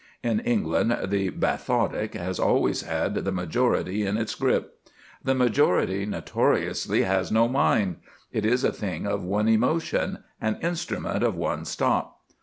In 0.23 0.39
England 0.39 0.97
the 1.09 1.29
bathotic 1.29 2.15
has 2.15 2.39
always 2.39 2.81
had 2.81 3.13
the 3.13 3.31
majority 3.31 4.03
in 4.03 4.17
its 4.17 4.33
grip. 4.33 4.79
The 5.23 5.35
majority 5.35 6.07
notoriously 6.07 7.03
has 7.03 7.31
no 7.31 7.47
mind. 7.47 7.97
It 8.31 8.43
is 8.43 8.63
a 8.63 8.71
thing 8.73 9.05
of 9.05 9.23
one 9.23 9.47
emotion, 9.47 10.23
an 10.41 10.57
instrument 10.61 11.21
of 11.23 11.35
one 11.35 11.65
stop. 11.65 12.19